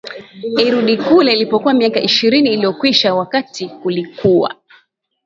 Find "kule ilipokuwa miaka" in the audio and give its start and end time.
0.97-2.01